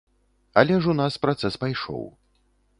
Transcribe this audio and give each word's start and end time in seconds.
Але 0.61 0.79
ж 0.85 0.91
у 0.95 0.95
нас 1.01 1.19
працэс 1.27 1.61
пайшоў. 1.67 2.05